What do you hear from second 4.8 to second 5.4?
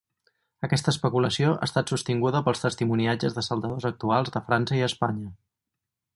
i Espanya.